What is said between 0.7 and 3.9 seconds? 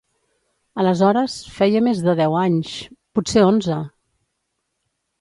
Aleshores, feia més de deu anys... potser onze!